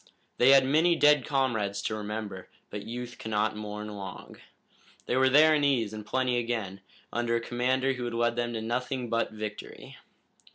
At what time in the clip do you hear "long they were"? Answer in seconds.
3.87-5.29